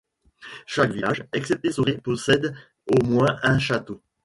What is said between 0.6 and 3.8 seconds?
Chaque village, excepté Sorée, possède au moins un